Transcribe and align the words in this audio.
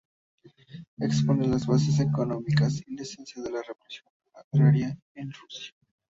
Expone 0.99 1.47
las 1.47 1.67
bases 1.67 1.99
económicas 1.99 2.81
y 2.87 2.95
la 2.95 3.03
esencia 3.03 3.39
de 3.43 3.51
la 3.51 3.61
revolución 3.61 4.11
agraria 4.51 4.97
en 5.13 5.31
Rusia. 5.31 5.73